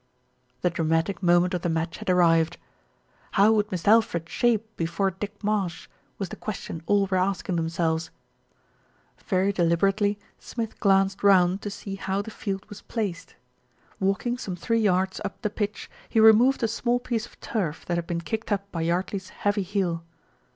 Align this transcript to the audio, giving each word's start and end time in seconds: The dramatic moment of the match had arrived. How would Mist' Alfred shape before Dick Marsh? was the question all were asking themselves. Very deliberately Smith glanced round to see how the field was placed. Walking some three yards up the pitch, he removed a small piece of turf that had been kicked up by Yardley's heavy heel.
The 0.61 0.71
dramatic 0.71 1.21
moment 1.21 1.53
of 1.53 1.61
the 1.61 1.69
match 1.69 1.97
had 1.97 2.09
arrived. 2.09 2.57
How 3.33 3.51
would 3.51 3.71
Mist' 3.71 3.87
Alfred 3.87 4.27
shape 4.27 4.75
before 4.75 5.11
Dick 5.11 5.43
Marsh? 5.43 5.87
was 6.17 6.29
the 6.29 6.35
question 6.35 6.81
all 6.87 7.05
were 7.05 7.17
asking 7.17 7.55
themselves. 7.57 8.09
Very 9.19 9.53
deliberately 9.53 10.17
Smith 10.39 10.79
glanced 10.79 11.21
round 11.21 11.61
to 11.61 11.69
see 11.69 11.97
how 11.97 12.23
the 12.23 12.31
field 12.31 12.67
was 12.67 12.81
placed. 12.81 13.35
Walking 13.99 14.39
some 14.39 14.55
three 14.55 14.79
yards 14.81 15.21
up 15.23 15.39
the 15.43 15.51
pitch, 15.51 15.87
he 16.09 16.19
removed 16.19 16.63
a 16.63 16.67
small 16.67 16.99
piece 16.99 17.27
of 17.27 17.39
turf 17.39 17.85
that 17.85 17.99
had 17.99 18.07
been 18.07 18.21
kicked 18.21 18.51
up 18.51 18.71
by 18.71 18.81
Yardley's 18.81 19.29
heavy 19.29 19.61
heel. 19.61 20.03